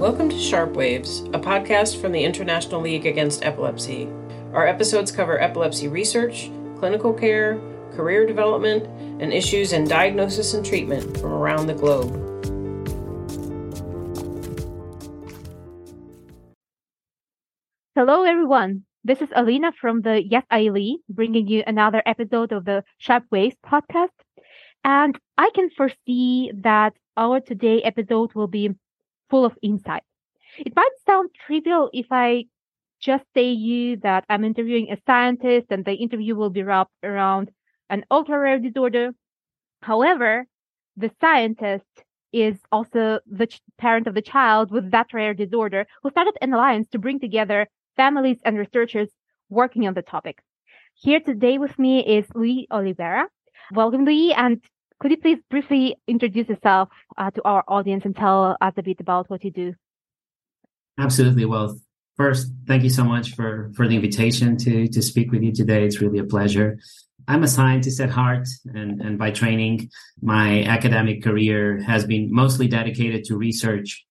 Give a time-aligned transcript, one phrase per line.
[0.00, 4.08] Welcome to Sharp Waves, a podcast from the International League Against Epilepsy.
[4.54, 7.60] Our episodes cover epilepsy research, clinical care,
[7.92, 8.86] career development,
[9.20, 12.14] and issues in diagnosis and treatment from around the globe.
[17.94, 18.84] Hello, everyone.
[19.04, 23.24] This is Alina from the Yes I Lee, bringing you another episode of the Sharp
[23.30, 24.16] Waves podcast.
[24.82, 28.70] And I can foresee that our today episode will be
[29.30, 30.02] full of insight.
[30.58, 32.46] It might sound trivial if I
[33.00, 37.50] just say you that I'm interviewing a scientist and the interview will be wrapped around
[37.88, 39.12] an ultra rare disorder.
[39.82, 40.46] However,
[40.96, 41.86] the scientist
[42.32, 46.52] is also the ch- parent of the child with that rare disorder who started an
[46.52, 49.08] alliance to bring together families and researchers
[49.48, 50.42] working on the topic.
[50.94, 53.28] Here today with me is Luis Oliveira.
[53.72, 54.60] Welcome, Luis, and
[55.00, 59.00] could you please briefly introduce yourself uh, to our audience and tell us a bit
[59.00, 59.74] about what you do?
[60.98, 61.46] Absolutely.
[61.46, 61.80] Well,
[62.16, 65.84] first, thank you so much for for the invitation to to speak with you today.
[65.84, 66.78] It's really a pleasure.
[67.26, 69.90] I'm a scientist at heart, and and by training,
[70.20, 74.04] my academic career has been mostly dedicated to research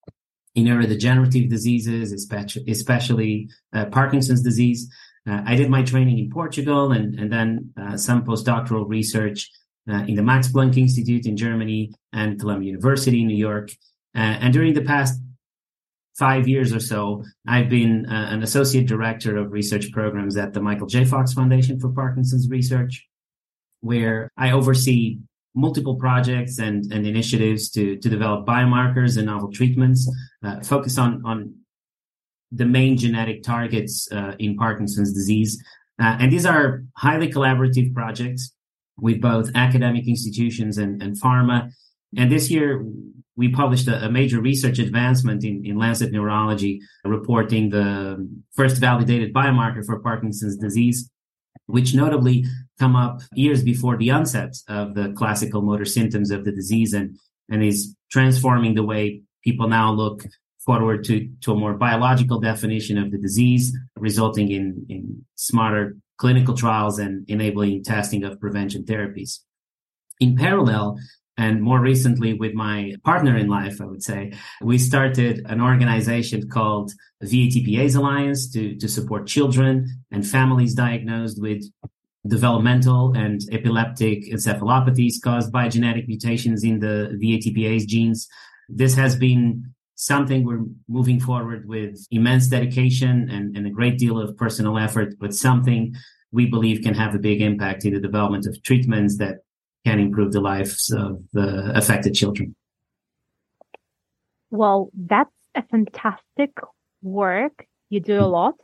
[0.56, 4.90] in neurodegenerative diseases, especially especially uh, Parkinson's disease.
[5.30, 9.52] Uh, I did my training in Portugal, and and then uh, some postdoctoral research
[9.90, 13.72] uh, in the Max Planck Institute in Germany and Columbia University in New York.
[14.16, 15.20] Uh, and during the past
[16.18, 20.62] five years or so, I've been uh, an associate director of research programs at the
[20.62, 21.06] Michael J.
[21.06, 23.08] Fox Foundation for Parkinson's Research,
[23.82, 25.20] where I oversee
[25.56, 30.10] multiple projects and, and initiatives to, to develop biomarkers and novel treatments,
[30.44, 31.56] uh, focus on, on
[32.52, 35.62] the main genetic targets uh, in Parkinson's disease.
[36.02, 38.54] Uh, and these are highly collaborative projects
[39.02, 41.72] with both academic institutions and, and pharma.
[42.18, 42.84] And this year,
[43.36, 49.34] we published a, a, major research advancement in, in Lancet Neurology, reporting the first validated
[49.34, 51.10] biomarker for Parkinson's disease,
[51.68, 52.46] which notably
[52.80, 57.18] come up years before the onset of the classical motor symptoms of the disease and,
[57.50, 60.26] and is transforming the way people now look
[60.66, 66.54] forward to, to a more biological definition of the disease, resulting in, in smarter clinical
[66.54, 69.40] trials and enabling testing of prevention therapies.
[70.20, 70.98] In parallel,
[71.38, 76.50] and more recently with my partner in life, I would say, we started an organization
[76.50, 76.92] called
[77.24, 81.64] VATPase Alliance to, to support children and families diagnosed with
[82.28, 88.28] developmental and epileptic encephalopathies caused by genetic mutations in the VATPase genes.
[88.68, 94.18] This has been something we're moving forward with immense dedication and, and a great deal
[94.18, 95.94] of personal effort, but something
[96.32, 99.40] we believe can have a big impact in the development of treatments that
[99.86, 102.56] can improve the lives of the affected children.
[104.52, 106.52] Well, that's a fantastic
[107.02, 107.66] work.
[107.90, 108.56] You do a lot.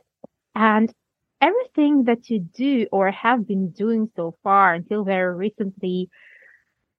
[0.54, 0.90] And
[1.42, 6.08] everything that you do or have been doing so far until very recently,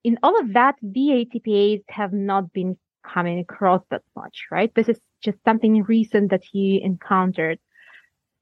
[0.03, 4.73] in all of that, VATPase have not been coming across that much, right?
[4.75, 7.59] This is just something recent that you encountered.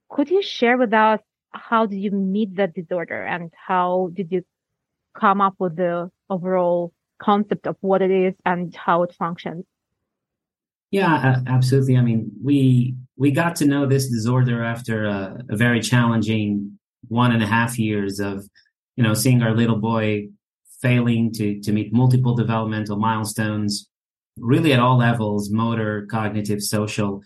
[0.09, 1.19] Could you share with us
[1.51, 4.43] how did you meet that disorder and how did you
[5.17, 9.65] come up with the overall concept of what it is and how it functions?
[10.91, 11.97] Yeah, absolutely.
[11.97, 16.77] I mean, we we got to know this disorder after a, a very challenging
[17.07, 18.47] one and a half years of,
[18.95, 20.27] you know, seeing our little boy
[20.81, 23.89] failing to to meet multiple developmental milestones,
[24.37, 27.21] really at all levels motor cognitive social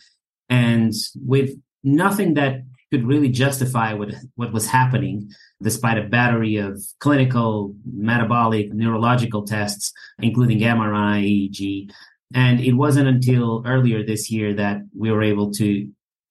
[0.50, 1.52] and with
[1.84, 2.62] nothing that
[2.92, 5.30] could really justify what what was happening
[5.62, 11.92] despite a battery of clinical metabolic neurological tests including mri eeg
[12.34, 15.90] and it wasn't until earlier this year that we were able to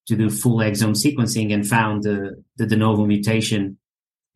[0.09, 3.77] to do full exome sequencing and found the, the de novo mutation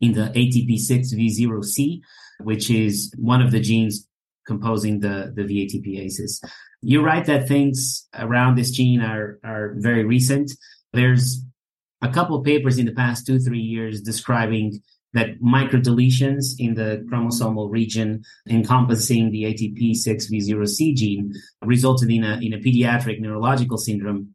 [0.00, 2.00] in the ATP6V0C,
[2.40, 4.06] which is one of the genes
[4.46, 6.44] composing the, the VATPases.
[6.82, 10.52] You're right that things around this gene are, are very recent.
[10.92, 11.42] There's
[12.02, 14.80] a couple papers in the past two, three years describing
[15.14, 21.32] that microdeletions in the chromosomal region encompassing the ATP6V0C gene
[21.62, 24.34] resulted in a, in a pediatric neurological syndrome.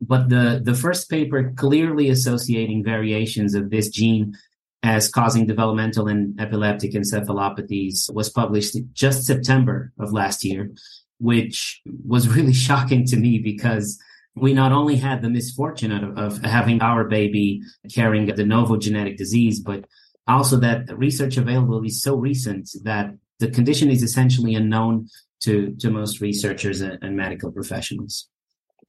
[0.00, 4.34] But the, the first paper clearly associating variations of this gene
[4.84, 10.70] as causing developmental and epileptic encephalopathies was published just September of last year,
[11.18, 13.98] which was really shocking to me because
[14.36, 17.62] we not only had the misfortune of, of having our baby
[17.94, 19.86] carrying de novo genetic disease, but
[20.28, 25.08] also that the research available is so recent that the condition is essentially unknown
[25.44, 28.28] to, to most researchers and, and medical professionals.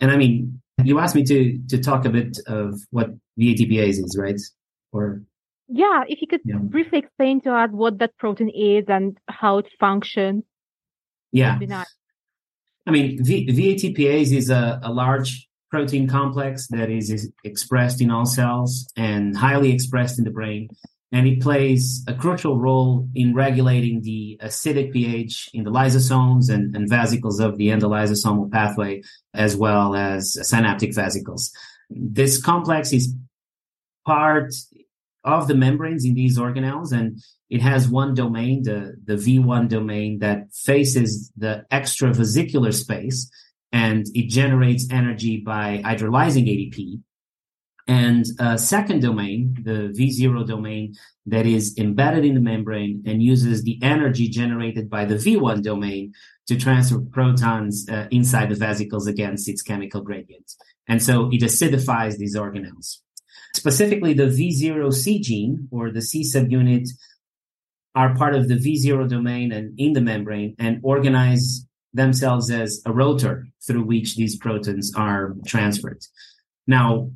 [0.01, 4.18] And I mean, you asked me to to talk a bit of what VATPase is,
[4.19, 4.42] right?
[4.92, 5.21] Or
[5.68, 6.58] yeah, if you could Yeah.
[6.58, 10.44] briefly explain to us what that protein is and how it functions,
[11.32, 11.86] yeah, nice.
[12.88, 18.12] I mean, v- VATPase is a, a large protein complex that is, is expressed in
[18.12, 20.70] all cells and highly expressed in the brain.
[21.12, 26.76] And it plays a crucial role in regulating the acidic pH in the lysosomes and,
[26.76, 29.02] and vesicles of the endolysosomal pathway,
[29.34, 31.52] as well as synaptic vesicles.
[31.90, 33.14] This complex is
[34.06, 34.54] part
[35.25, 37.19] of the membranes in these organelles and
[37.50, 43.30] it has one domain, the, the V1 domain that faces the extravesicular space
[43.72, 47.01] and it generates energy by hydrolyzing ADP.
[47.88, 50.95] And a second domain, the V0 domain
[51.28, 56.13] that is embedded in the membrane and uses the energy generated by the V1 domain
[56.48, 60.51] to transfer protons uh, inside the vesicles against its chemical gradient.
[60.88, 63.00] And so it acidifies these organelles.
[63.56, 66.90] Specifically, the V0C gene or the C subunit
[67.96, 72.92] are part of the V0 domain and in the membrane and organize themselves as a
[72.92, 76.02] rotor through which these protons are transferred.
[76.68, 77.12] Now,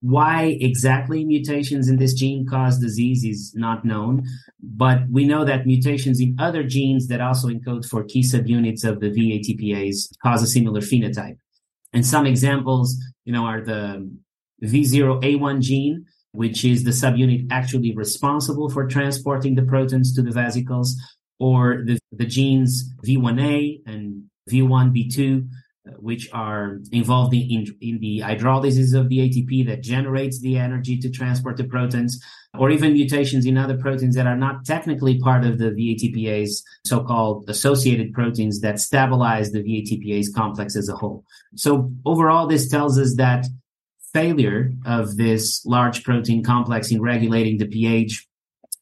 [0.00, 4.24] why exactly mutations in this gene cause disease is not known,
[4.62, 9.00] but we know that mutations in other genes that also encode for key subunits of
[9.00, 11.36] the VATPase cause a similar phenotype.
[11.92, 12.96] And some examples,
[13.26, 14.10] you know, are the
[14.62, 20.96] V0A1 gene, which is the subunit actually responsible for transporting the protons to the vesicles,
[21.38, 25.48] or the, the genes V1A and V1B2,
[25.88, 30.96] uh, which are involved in, in the hydrolysis of the ATP that generates the energy
[30.98, 32.22] to transport the protons,
[32.58, 37.48] or even mutations in other proteins that are not technically part of the VATPase, so-called
[37.48, 41.24] associated proteins that stabilize the VATPase complex as a whole.
[41.56, 43.46] So overall, this tells us that
[44.12, 48.26] failure of this large protein complex in regulating the pH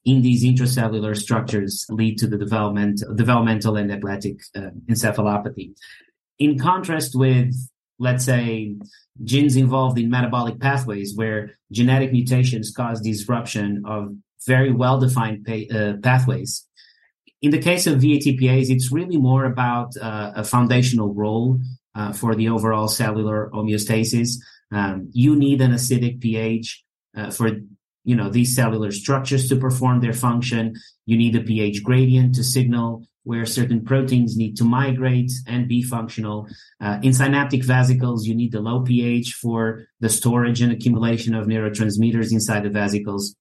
[0.05, 5.73] in these intracellular structures lead to the development developmental and epileptic uh, encephalopathy.
[6.39, 7.55] In contrast with,
[7.99, 8.75] let's say,
[9.23, 14.15] genes involved in metabolic pathways where genetic mutations cause disruption of
[14.47, 16.67] very well-defined pa- uh, pathways.
[17.43, 21.59] In the case of VATPase, it's really more about uh, a foundational role
[21.95, 24.37] uh, for the overall cellular homeostasis.
[24.73, 26.85] Um, you need an acidic pH
[27.17, 27.51] uh, for
[28.05, 30.75] you know these cellular structures to perform their function.
[31.07, 35.83] You need a pH gradient to signal where certain proteins need to migrate and be
[35.83, 36.49] functional.
[36.81, 41.47] Uh, in synaptic vesicles, you need the low pH for the storage and accumulation of
[41.47, 43.37] neurotransmitters inside the vesicles.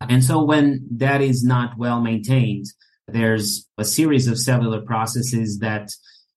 [0.00, 2.66] And so when that is not well maintained,
[3.06, 5.90] there's a series of cellular processes that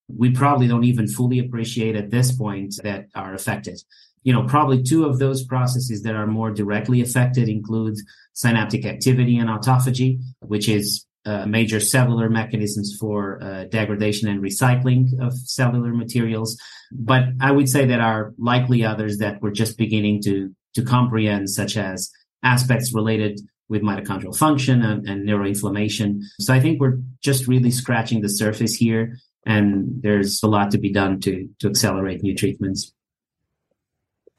[0.07, 3.81] we probably don't even fully appreciate at this point that are affected.
[4.25, 7.95] You know, probably two of those processes that are more directly affected include
[8.33, 15.04] synaptic activity and autophagy, which is uh, major cellular mechanisms for uh, degradation and recycling
[15.22, 16.57] of cellular materials.
[16.92, 21.50] But I would say there are likely others that we're just beginning to to comprehend,
[21.50, 22.12] such as
[22.44, 23.39] aspects related
[23.69, 26.22] with mitochondrial function and, and neuroinflammation.
[26.39, 30.77] So I think we're just really scratching the surface here, and there's a lot to
[30.77, 32.91] be done to to accelerate new treatments.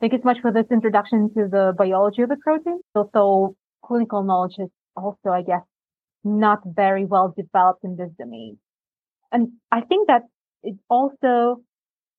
[0.01, 2.81] Thank you so much for this introduction to the biology of the protein.
[2.95, 5.63] Also, clinical knowledge is also, I guess,
[6.23, 8.59] not very well developed in this domain.
[9.33, 10.23] And I think that
[10.63, 11.63] it also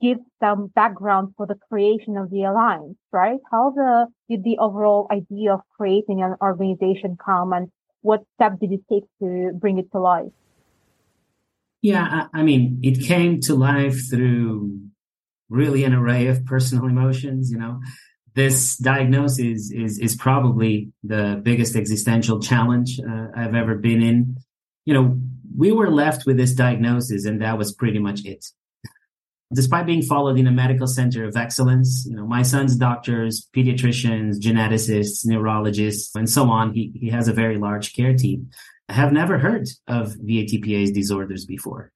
[0.02, 3.40] gives some background for the creation of the alliance, right?
[3.52, 7.70] How the did the overall idea of creating an organization come and
[8.02, 10.32] what step did it take to bring it to life?
[11.82, 14.80] Yeah, I, I mean, it came to life through
[15.50, 17.80] really an array of personal emotions, you know.
[18.34, 24.38] This diagnosis is is probably the biggest existential challenge uh, I've ever been in.
[24.86, 25.20] You know,
[25.58, 28.46] we were left with this diagnosis and that was pretty much it.
[29.52, 34.40] Despite being followed in a medical center of excellence, you know, my son's doctors, pediatricians,
[34.40, 38.50] geneticists, neurologists, and so on, he, he has a very large care team,
[38.90, 41.92] I have never heard of VATPase disorders before.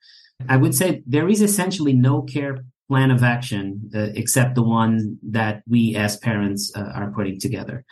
[0.47, 2.57] I would say there is essentially no care
[2.91, 7.85] plan of action uh, except the one that we as parents uh, are putting together.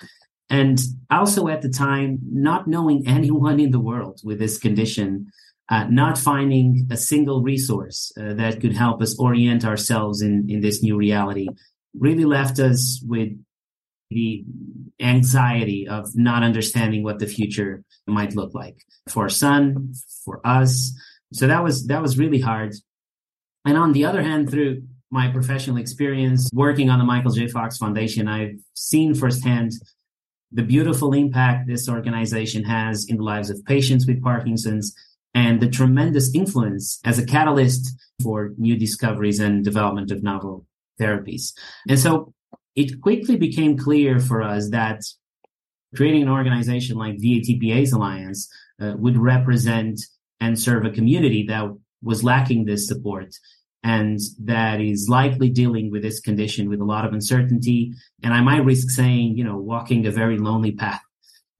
[0.49, 0.77] And
[1.09, 5.31] also at the time, not knowing anyone in the world with this condition,
[5.69, 10.59] uh, not finding a single resource uh, that could help us orient ourselves in, in
[10.59, 11.47] this new reality
[11.97, 13.29] really left us with
[14.09, 14.43] the
[14.99, 18.77] anxiety of not understanding what the future might look like
[19.07, 19.93] for our son,
[20.25, 20.91] for us.
[21.31, 22.73] So that was, that was really hard.
[23.65, 27.47] And on the other hand, through my professional experience working on the Michael J.
[27.47, 29.73] Fox Foundation, I've seen firsthand
[30.51, 34.95] the beautiful impact this organization has in the lives of patients with Parkinson's
[35.35, 40.65] and the tremendous influence as a catalyst for new discoveries and development of novel
[40.99, 41.53] therapies.
[41.87, 42.33] And so
[42.75, 45.01] it quickly became clear for us that
[45.95, 48.49] creating an organization like VATPase Alliance
[48.81, 49.99] uh, would represent
[50.39, 51.69] and serve a community that
[52.01, 53.33] was lacking this support
[53.83, 57.93] and that is likely dealing with this condition with a lot of uncertainty.
[58.23, 61.01] And I might risk saying, you know, walking a very lonely path.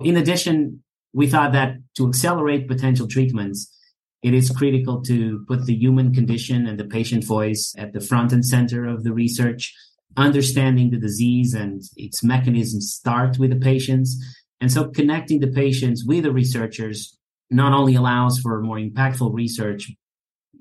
[0.02, 3.74] In addition, we thought that to accelerate potential treatments,
[4.22, 8.34] it is critical to put the human condition and the patient voice at the front
[8.34, 9.74] and center of the research.
[10.18, 14.22] Understanding the disease and its mechanisms start with the patients.
[14.60, 17.18] And so connecting the patients with the researchers
[17.50, 19.90] not only allows for more impactful research,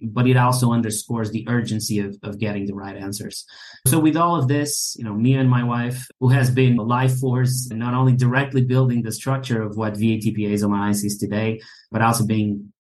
[0.00, 3.44] but it also underscores the urgency of, of getting the right answers.
[3.86, 6.82] So with all of this, you know, me and my wife, who has been a
[6.82, 11.60] life force, and not only directly building the structure of what VATPase Alliance is today,
[11.90, 12.72] but also being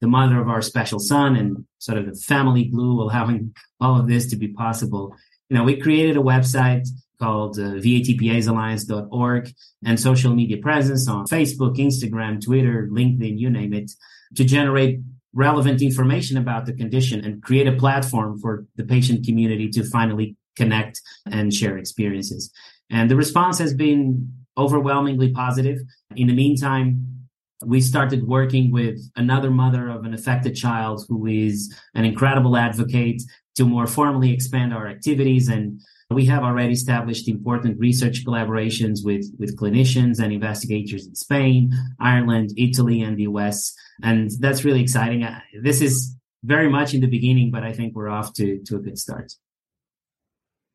[0.00, 4.08] the mother of our special son and sort of the family glue allowing all of
[4.08, 5.14] this to be possible.
[5.48, 6.86] You know, we created a website
[7.20, 9.52] called uh, vatpasalliance.org
[9.84, 13.90] and social media presence on Facebook, Instagram, Twitter, LinkedIn, you name it,
[14.34, 15.00] to generate
[15.34, 20.36] relevant information about the condition and create a platform for the patient community to finally
[20.56, 22.50] connect and share experiences.
[22.90, 25.78] And the response has been overwhelmingly positive.
[26.14, 27.26] In the meantime,
[27.66, 33.22] we started working with another mother of an affected child who is an incredible advocate
[33.56, 39.26] to more formally expand our activities and we have already established important research collaborations with,
[39.38, 43.74] with clinicians and investigators in Spain, Ireland, Italy, and the US.
[44.02, 45.24] And that's really exciting.
[45.24, 48.76] Uh, this is very much in the beginning, but I think we're off to, to
[48.76, 49.32] a good start.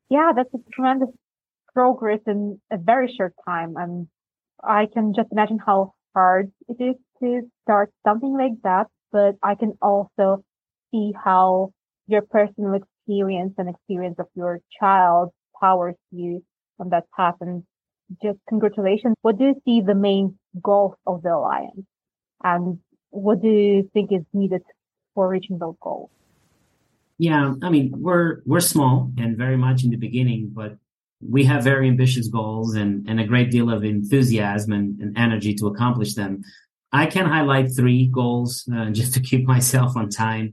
[0.08, 1.10] Yeah, that's a tremendous
[1.72, 3.74] progress in a very short time.
[3.76, 4.08] And
[4.62, 8.88] I can just imagine how hard it is to start something like that.
[9.12, 10.44] But I can also
[10.90, 11.72] see how
[12.08, 12.74] your personal
[13.10, 16.44] experience and experience of your child powers you
[16.78, 17.34] on that path.
[17.40, 17.64] And
[18.22, 19.16] just congratulations.
[19.22, 21.86] What do you see the main goals of the alliance?
[22.42, 22.78] And
[23.10, 24.62] what do you think is needed
[25.14, 26.10] for reaching those goals?
[27.18, 30.78] Yeah, I mean, we're we're small and very much in the beginning, but
[31.20, 35.54] we have very ambitious goals and, and a great deal of enthusiasm and, and energy
[35.56, 36.42] to accomplish them.
[36.92, 40.52] I can highlight three goals uh, just to keep myself on time.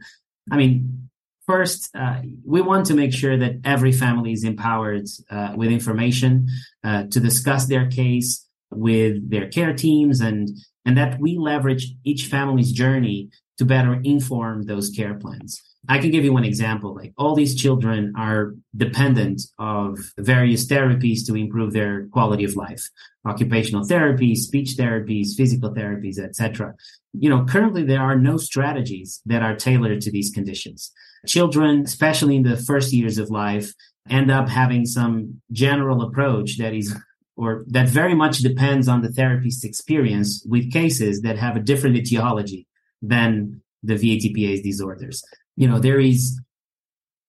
[0.52, 1.10] I mean,
[1.48, 6.50] First, uh, we want to make sure that every family is empowered uh, with information
[6.84, 10.50] uh, to discuss their case with their care teams and,
[10.86, 15.62] and that we leverage each family's journey to better inform those care plans.
[15.88, 16.94] I can give you one example.
[16.94, 22.90] Like all these children are dependent of various therapies to improve their quality of life,
[23.26, 26.76] occupational therapies, speech therapies, physical therapies, etc.
[27.18, 30.92] You know, currently there are no strategies that are tailored to these conditions
[31.26, 33.74] children, especially in the first years of life,
[34.10, 36.96] end up having some general approach that is
[37.36, 41.96] or that very much depends on the therapist's experience with cases that have a different
[41.96, 42.66] etiology
[43.02, 45.24] than the VATPase disorders.
[45.56, 46.40] You know, there is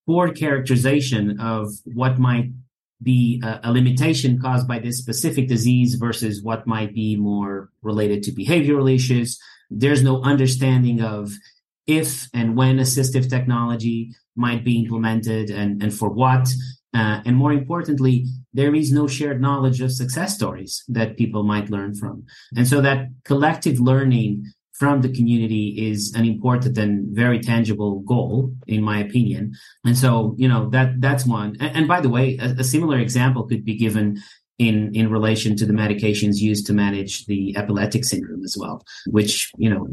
[0.06, 2.50] poor characterization of what might
[3.02, 8.22] be a, a, limitation caused by this specific disease versus what might be more related
[8.24, 9.38] to behavioral issues.
[9.70, 11.30] There's no understanding of
[11.88, 16.48] if and when assistive technology might be implemented and, and for what.
[16.94, 21.70] Uh, and more importantly, there is no shared knowledge of success stories that people might
[21.70, 22.24] learn from.
[22.56, 28.54] And so that collective learning from the community is an important and very tangible goal,
[28.66, 29.52] in my opinion.
[29.84, 31.56] And so, you know, that, that's one.
[31.58, 34.18] And, and by the way, a, a similar example could be given
[34.58, 39.52] in in relation to the medications used to manage the epileptic syndrome as well which
[39.56, 39.86] you know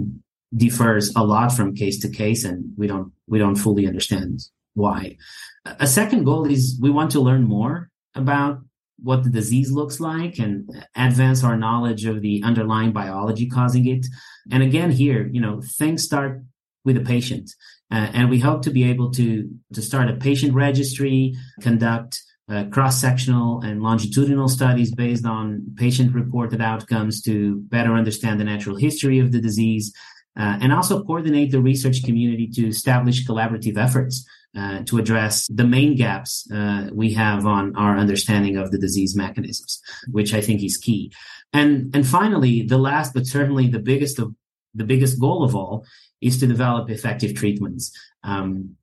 [0.55, 4.41] differs a lot from case to case and we don't we don't fully understand
[4.73, 5.17] why.
[5.65, 8.59] A second goal is we want to learn more about
[9.01, 14.05] what the disease looks like and advance our knowledge of the underlying biology causing it.
[14.51, 16.41] And again here you know things start
[16.83, 17.51] with a patient
[17.91, 22.65] uh, and we hope to be able to to start a patient registry conduct uh,
[22.65, 29.31] cross-sectional and longitudinal studies based on patient-reported outcomes to better understand the natural history of
[29.31, 29.91] the disease
[30.37, 34.25] uh, and also coordinate the research community to establish collaborative efforts
[34.57, 39.15] uh, to address the main gaps uh, we have on our understanding of the disease
[39.15, 41.11] mechanisms, which I think is key.
[41.53, 44.33] And and finally, the last but certainly the biggest of
[44.73, 45.85] the biggest goal of all
[46.21, 47.91] is to develop effective treatments.
[48.23, 48.75] Um,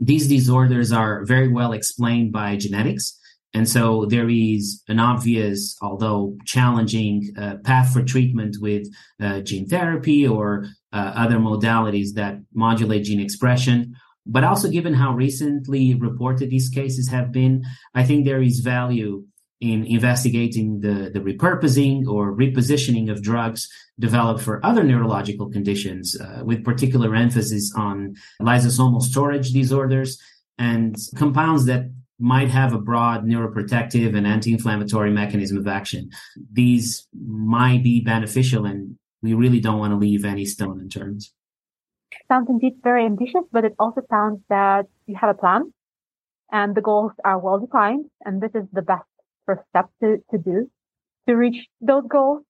[0.00, 3.18] these disorders are very well explained by genetics.
[3.54, 8.92] And so there is an obvious, although challenging, uh, path for treatment with
[9.22, 13.94] uh, gene therapy or uh, other modalities that modulate gene expression.
[14.26, 17.62] But also, given how recently reported these cases have been,
[17.94, 19.24] I think there is value
[19.60, 23.68] in investigating the, the repurposing or repositioning of drugs
[23.98, 30.20] developed for other neurological conditions, uh, with particular emphasis on lysosomal storage disorders
[30.58, 36.10] and compounds that might have a broad neuroprotective and anti-inflammatory mechanism of action.
[36.52, 41.22] These might be beneficial and we really don't want to leave any stone unturned.
[42.28, 45.72] Sounds indeed very ambitious, but it also sounds that you have a plan
[46.52, 49.04] and the goals are well defined and this is the best
[49.46, 50.70] first step to, to do
[51.28, 52.42] to reach those goals.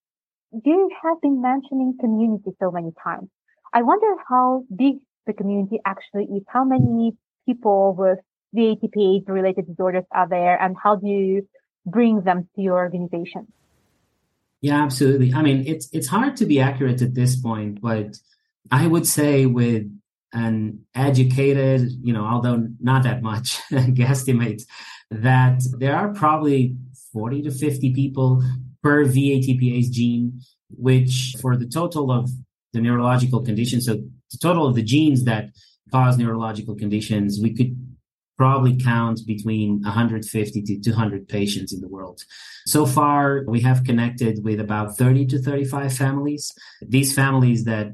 [0.65, 3.29] You have been mentioning community so many times.
[3.73, 7.17] I wonder how big the community actually is, how many
[7.47, 8.19] people with
[8.55, 11.49] VATPase related disorders are there and how do you
[11.87, 13.53] bring them to your organization?
[14.61, 15.35] Yeah, absolutely.
[15.35, 18.17] I mean, it's it's hard to be accurate at this point, but
[18.71, 19.85] I would say with
[20.33, 24.63] an educated, you know, although not that much, guesstimate
[25.11, 26.77] that there are probably
[27.13, 28.43] 40 to 50 people
[28.83, 32.31] per VATPase gene, which for the total of
[32.73, 35.51] the neurological conditions, so the total of the genes that
[35.93, 37.77] cause neurological conditions, we could
[38.37, 42.21] probably count between 150 to 200 patients in the world.
[42.67, 46.53] So far, we have connected with about 30 to 35 families.
[46.83, 47.93] These families that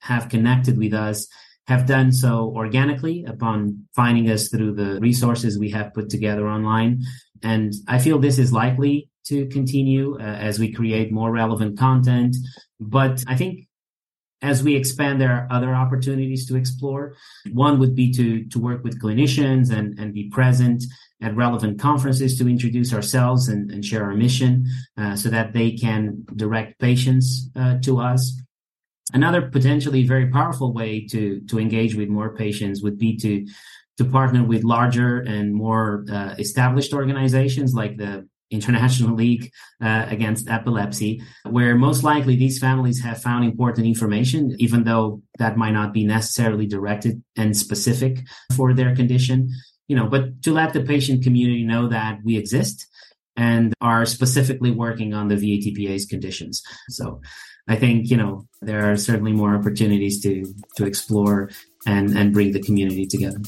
[0.00, 1.26] have connected with us
[1.66, 7.02] have done so organically upon finding us through the resources we have put together online.
[7.42, 12.36] And I feel this is likely to continue uh, as we create more relevant content.
[12.80, 13.67] But I think
[14.42, 17.16] as we expand, there are other opportunities to explore.
[17.52, 20.84] One would be to, to work with clinicians and, and be present
[21.20, 25.72] at relevant conferences to introduce ourselves and, and share our mission uh, so that they
[25.72, 28.40] can direct patients uh, to us.
[29.12, 33.46] Another potentially very powerful way to, to engage with more patients would be to,
[33.96, 39.50] to partner with larger and more uh, established organizations like the International League
[39.82, 45.56] uh, Against Epilepsy, where most likely these families have found important information, even though that
[45.56, 48.20] might not be necessarily directed and specific
[48.56, 49.50] for their condition.
[49.86, 52.86] You know, but to let the patient community know that we exist
[53.36, 56.62] and are specifically working on the VATPase conditions.
[56.90, 57.20] So
[57.68, 60.44] I think, you know, there are certainly more opportunities to
[60.76, 61.50] to explore
[61.86, 63.40] and, and bring the community together.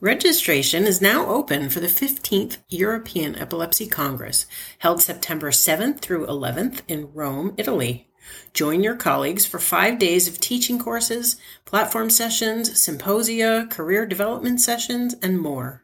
[0.00, 4.46] Registration is now open for the 15th European Epilepsy Congress,
[4.78, 8.08] held September 7th through 11th in Rome, Italy.
[8.54, 15.16] Join your colleagues for five days of teaching courses, platform sessions, symposia, career development sessions,
[15.20, 15.82] and more.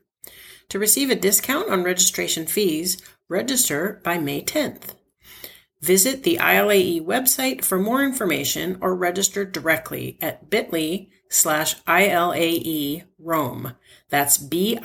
[0.68, 4.94] To receive a discount on registration fees, register by May 10th.
[5.80, 13.74] Visit the ILAE website for more information or register directly at bit.ly slash ILAE Rome.
[14.08, 14.82] That's bit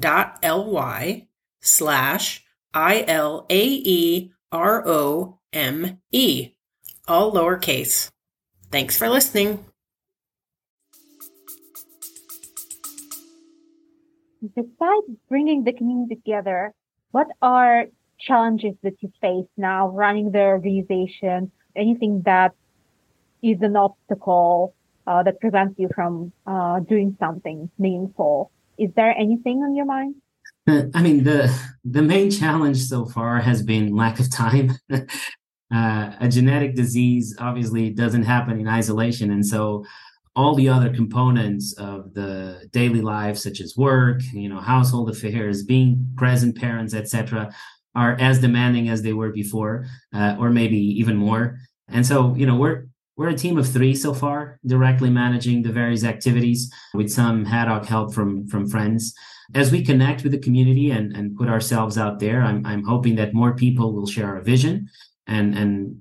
[0.00, 1.28] dot ly
[1.60, 6.50] slash I-L-A-E R-O-M-E.
[7.08, 8.10] All lowercase.
[8.70, 9.64] Thanks for listening.
[14.54, 16.72] Besides bringing the community together,
[17.10, 17.86] what are
[18.18, 21.52] challenges that you face now running the organization?
[21.76, 22.54] Anything that
[23.42, 24.74] is an obstacle
[25.06, 28.50] uh, that prevents you from uh, doing something meaningful.
[28.78, 30.14] Is there anything on your mind?
[30.94, 34.72] I mean, the the main challenge so far has been lack of time.
[34.92, 39.84] uh, a genetic disease obviously doesn't happen in isolation, and so
[40.36, 45.62] all the other components of the daily life, such as work, you know, household affairs,
[45.62, 47.52] being present parents, etc.,
[47.94, 51.58] are as demanding as they were before, uh, or maybe even more.
[51.88, 52.86] And so, you know, we're
[53.20, 57.68] we're a team of three so far, directly managing the various activities with some ad
[57.68, 59.12] hoc help from, from friends.
[59.54, 63.16] As we connect with the community and, and put ourselves out there, I'm, I'm hoping
[63.16, 64.88] that more people will share our vision
[65.26, 65.98] and, and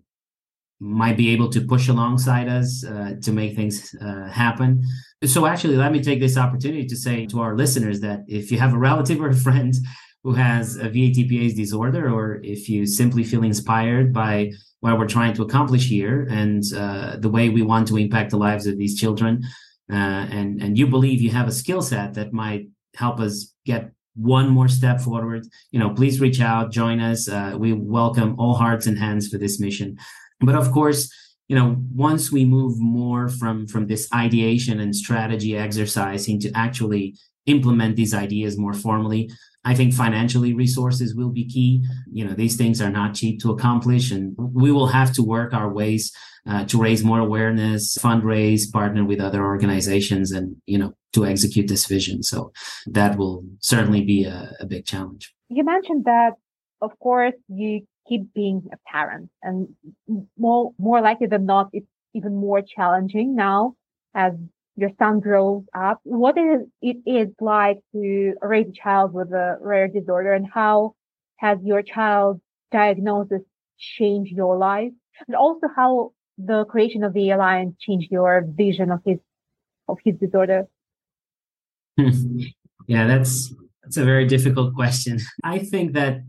[0.80, 4.82] might be able to push alongside us uh, to make things uh, happen.
[5.26, 8.60] So, actually, let me take this opportunity to say to our listeners that if you
[8.60, 9.74] have a relative or a friend
[10.24, 15.34] who has a VATPase disorder, or if you simply feel inspired by what we're trying
[15.34, 19.00] to accomplish here and uh, the way we want to impact the lives of these
[19.00, 19.44] children.
[19.92, 23.92] Uh, and and you believe you have a skill set that might help us get
[24.16, 25.48] one more step forward.
[25.72, 27.28] You know, please reach out, join us.
[27.30, 29.98] Uh, we welcome all hearts and hands for this mission.
[30.42, 31.12] But of course,
[31.48, 37.16] you know, once we move more from from this ideation and strategy exercise into actually
[37.46, 39.32] implement these ideas more formally,
[39.70, 41.86] I think financially resources will be key.
[42.12, 45.54] You know, these things are not cheap to accomplish, and we will have to work
[45.54, 46.12] our ways
[46.50, 51.68] uh, to raise more awareness, fundraise, partner with other organizations, and you know, to execute
[51.68, 52.24] this vision.
[52.24, 52.52] So
[52.88, 55.24] that will certainly be a, a big challenge.
[55.50, 56.32] You mentioned that,
[56.82, 57.72] of course, you
[58.08, 59.68] keep being a parent, and
[60.46, 63.76] more more likely than not, it's even more challenging now
[64.16, 64.34] as
[64.80, 69.58] your son grows up, what is it is like to raise a child with a
[69.62, 70.96] rare disorder and how
[71.38, 73.42] has your child's diagnosis
[73.78, 74.92] changed your life?
[75.28, 79.18] And also how the creation of the alliance changed your vision of his
[79.88, 80.68] of his disorder?
[81.98, 85.20] yeah, that's that's a very difficult question.
[85.44, 86.22] I think that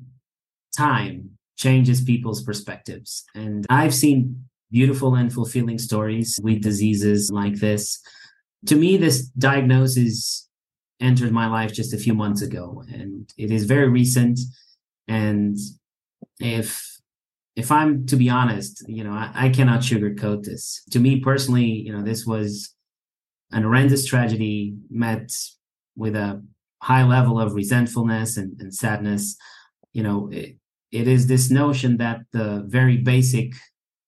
[0.77, 3.25] time changes people's perspectives.
[3.35, 8.01] And I've seen beautiful and fulfilling stories with diseases like this
[8.67, 10.49] to me, this diagnosis
[11.01, 14.39] entered my life just a few months ago, and it is very recent.
[15.09, 15.57] And
[16.39, 17.01] if
[17.57, 20.83] if I'm to be honest, you know, I, I cannot sugarcoat this.
[20.91, 22.75] To me personally, you know, this was
[23.51, 25.31] an horrendous tragedy met
[25.97, 26.43] with a
[26.83, 29.37] high level of resentfulness and, and sadness.
[29.93, 30.57] You know, it,
[30.93, 33.53] it is this notion that the very basic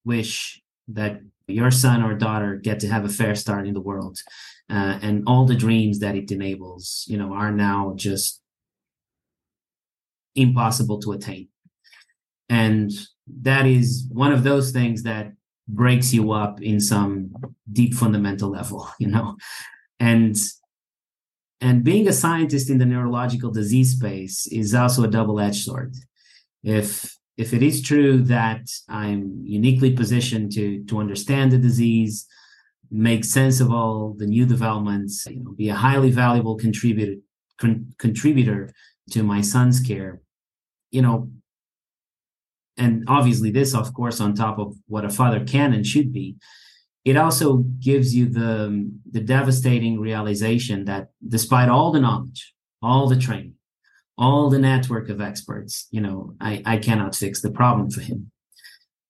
[0.05, 1.21] wish that
[1.53, 4.19] your son or daughter get to have a fair start in the world.
[4.71, 8.41] Uh, and all the dreams that it enables you know are now just
[10.35, 11.49] impossible to attain.
[12.49, 12.91] And
[13.43, 15.33] that is one of those things that
[15.69, 17.33] breaks you up in some
[17.73, 19.37] deep fundamental level you know?
[20.01, 20.37] And
[21.61, 25.95] and being a scientist in the neurological disease space is also a double-edged sword.
[26.65, 32.27] If if it is true that I'm uniquely positioned to to understand the disease,
[32.90, 37.21] make sense of all the new developments, you know, be a highly valuable contributor
[37.59, 38.73] con- contributor
[39.11, 40.21] to my son's care,
[40.90, 41.31] you know,
[42.77, 46.37] and obviously this, of course, on top of what a father can and should be,
[47.05, 53.16] it also gives you the the devastating realization that despite all the knowledge, all the
[53.16, 53.55] training,
[54.18, 58.31] all the network of experts you know i i cannot fix the problem for him.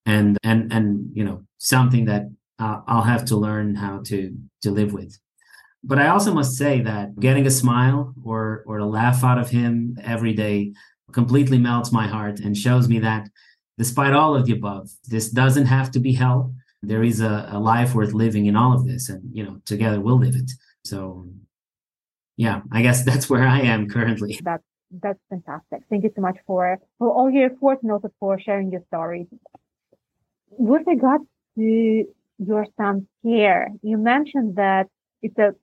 [0.04, 2.24] And and and you know something that
[2.58, 5.16] uh, i'll have to learn how to to live with.
[5.84, 9.50] But i also must say that getting a smile or or a laugh out of
[9.50, 10.72] him every day
[11.12, 13.28] completely melts my heart and shows me that
[13.78, 16.52] despite all of the above this doesn't have to be hell.
[16.84, 20.00] There is a, a life worth living in all of this and you know together
[20.00, 20.50] we'll live it.
[20.84, 21.28] So
[22.36, 24.40] yeah i guess that's where i am currently.
[24.42, 25.82] That's that's fantastic.
[25.88, 29.26] Thank you so much for, for all your efforts and also for sharing your stories.
[30.50, 31.22] With regard
[31.56, 32.04] to
[32.38, 34.88] your son's care, you mentioned that
[35.22, 35.54] it's a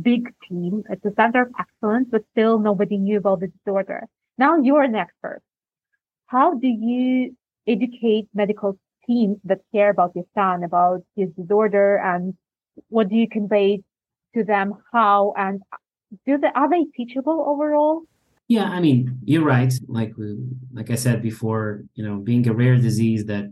[0.00, 0.82] big team.
[0.88, 4.06] It's a center of excellence, but still nobody knew about the disorder.
[4.36, 5.42] Now you're an expert.
[6.26, 7.36] How do you
[7.66, 12.34] educate medical teams that care about your son, about his disorder, and
[12.88, 13.82] what do you convey
[14.34, 14.74] to them?
[14.92, 15.62] How and
[16.26, 18.02] do they, are they teachable overall?
[18.48, 19.72] Yeah, I mean, you're right.
[19.86, 20.14] Like
[20.72, 23.44] like I said before, you know, being a rare disease that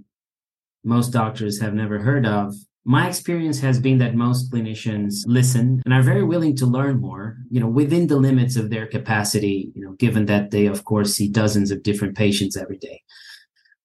[0.85, 2.55] most doctors have never heard of,
[2.85, 7.39] my experience has been that most clinicians listen and are very willing to learn more,
[7.51, 11.15] you know, within the limits of their capacity, you know, given that they of course
[11.15, 13.03] see dozens of different patients every day.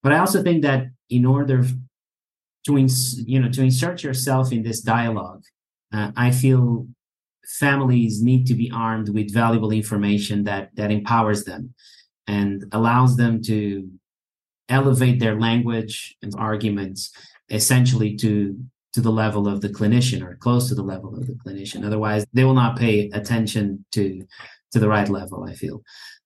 [0.04, 1.66] But I also think that in order
[2.66, 5.44] to ins- you know to insert yourself in this dialogue,
[5.94, 6.88] uh, I feel
[7.46, 11.74] families need to be armed with valuable information that that empowers them
[12.28, 13.90] and allows them to
[14.70, 17.12] elevate their language and arguments
[17.50, 18.58] essentially to
[18.94, 21.86] to the level of the clinician or close to the level of the clinician.
[21.86, 24.26] Otherwise they will not pay attention to
[24.72, 25.82] to the right level i feel.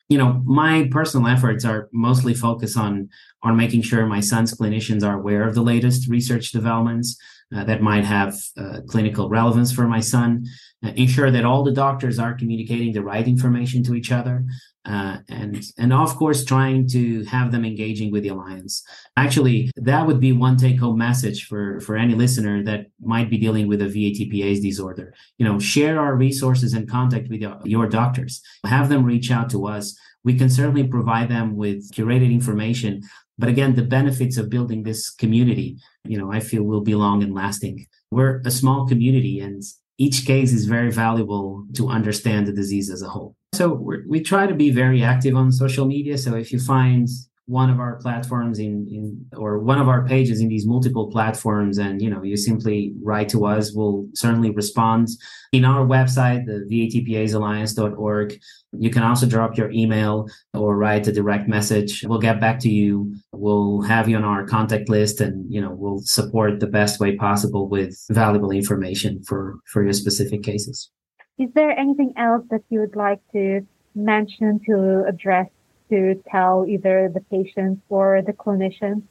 [0.10, 3.10] You know my personal efforts are mostly focused on
[3.42, 7.18] on making sure my son's clinicians are aware of the latest research developments
[7.56, 10.46] uh, that might have uh, clinical relevance for my son
[10.86, 14.44] uh, ensure that all the doctors are communicating the right information to each other
[14.86, 18.84] uh, and and of course trying to have them engaging with the alliance.
[19.18, 23.38] Actually that would be one take home message for for any listener that might be
[23.38, 25.14] dealing with a VATPase disorder.
[25.38, 28.42] You know share our resources and contact with your, your doctors.
[28.66, 29.98] Have them reach out to us.
[30.24, 33.02] We can certainly provide them with curated information
[33.38, 37.24] but again the benefits of building this community you know i feel will be long
[37.24, 39.64] and lasting we're a small community and
[39.98, 43.36] each case is very valuable to understand the disease as a whole.
[43.54, 43.74] So
[44.08, 46.18] we try to be very active on social media.
[46.18, 47.08] So if you find
[47.48, 51.78] one of our platforms in, in or one of our pages in these multiple platforms
[51.78, 55.10] and you know you simply write to us we'll certainly respond.
[55.52, 58.40] In our website the vatpasalliance.org
[58.78, 62.04] you can also drop your email or write a direct message.
[62.04, 63.16] We'll get back to you.
[63.32, 67.16] We'll have you on our contact list and you know we'll support the best way
[67.16, 70.90] possible with valuable information for for your specific cases.
[71.38, 73.62] Is there anything else that you would like to
[73.94, 75.48] mention to address
[75.90, 79.04] to tell either the patients or the clinicians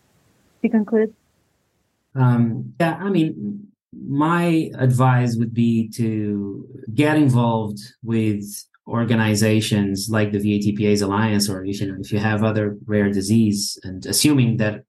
[0.63, 1.15] to conclude?
[2.15, 8.45] Um, yeah, I mean, my advice would be to get involved with
[8.87, 14.05] organizations like the VATPase Alliance, or you know, if you have other rare disease, and
[14.07, 14.85] assuming that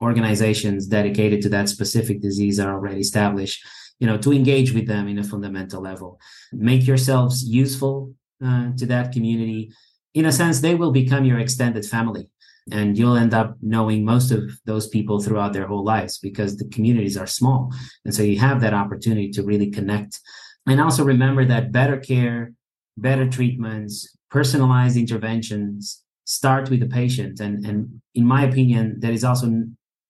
[0.00, 3.64] organizations dedicated to that specific disease are already established,
[3.98, 6.18] you know, to engage with them in a fundamental level,
[6.52, 8.12] make yourselves useful
[8.44, 9.72] uh, to that community
[10.14, 12.28] in a sense, they will become your extended family.
[12.70, 16.68] And you'll end up knowing most of those people throughout their whole lives because the
[16.68, 17.72] communities are small.
[18.04, 20.20] And so you have that opportunity to really connect.
[20.68, 22.52] And also remember that better care,
[22.96, 27.40] better treatments, personalized interventions start with the patient.
[27.40, 29.64] And, and in my opinion, there is also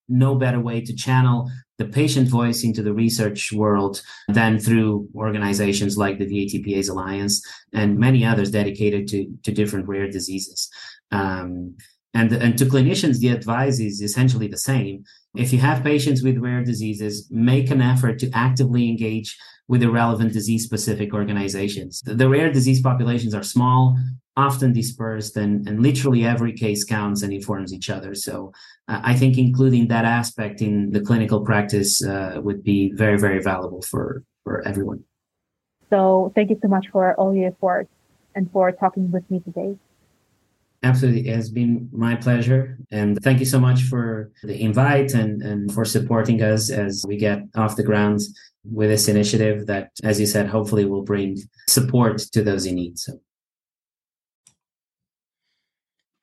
[0.07, 5.97] no better way to channel the patient voice into the research world than through organizations
[5.97, 7.41] like the VATPase Alliance
[7.73, 10.69] and many others dedicated to, to different rare diseases.
[11.11, 11.75] Um,
[12.13, 15.03] and, and to clinicians, the advice is essentially the same.
[15.35, 19.35] If you have patients with rare diseases, make an effort to actively engage
[19.67, 22.01] with the relevant disease specific organizations.
[22.01, 23.97] The, the rare disease populations are small,
[24.35, 28.15] often dispersed and, and literally every case counts and informs each other.
[28.15, 28.51] So
[28.87, 33.41] uh, I think including that aspect in the clinical practice uh, would be very, very
[33.41, 35.03] valuable for, for everyone.
[35.89, 37.89] So thank you so much for all your efforts
[38.33, 39.77] and for talking with me today.
[40.81, 41.29] Absolutely.
[41.29, 42.77] It has been my pleasure.
[42.91, 47.15] And thank you so much for the invite and, and for supporting us as we
[47.15, 48.19] get off the ground
[48.69, 51.37] with this initiative that, as you said, hopefully will bring
[51.69, 52.97] support to those in need.
[52.97, 53.13] So.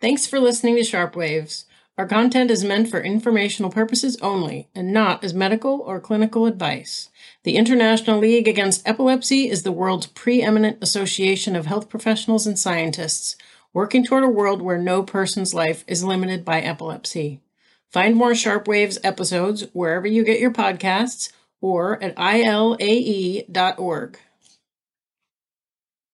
[0.01, 1.67] Thanks for listening to Sharp Waves.
[1.99, 7.11] Our content is meant for informational purposes only and not as medical or clinical advice.
[7.43, 13.37] The International League Against Epilepsy is the world's preeminent association of health professionals and scientists
[13.75, 17.43] working toward a world where no person's life is limited by epilepsy.
[17.91, 24.19] Find more Sharp Waves episodes wherever you get your podcasts or at ilae.org.